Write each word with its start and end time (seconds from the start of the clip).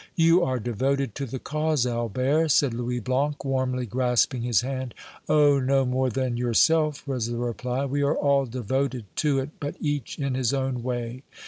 "You 0.15 0.43
are 0.43 0.59
devoted 0.59 1.13
to 1.13 1.27
the 1.27 1.37
cause, 1.37 1.85
Albert," 1.85 2.49
said 2.49 2.73
Louis 2.73 2.99
Blanc, 2.99 3.45
warmly 3.45 3.85
grasping 3.85 4.41
his 4.41 4.61
hand. 4.61 4.95
"Oh! 5.29 5.59
no 5.59 5.85
more 5.85 6.09
than 6.09 6.37
yourself," 6.37 7.07
was 7.07 7.27
the 7.27 7.37
reply. 7.37 7.85
"We 7.85 8.01
are 8.01 8.15
all 8.15 8.47
devoted 8.47 9.05
to 9.17 9.37
it, 9.37 9.51
but 9.59 9.75
each 9.79 10.17
in 10.17 10.33
his 10.33 10.55
own 10.55 10.81
way. 10.81 11.21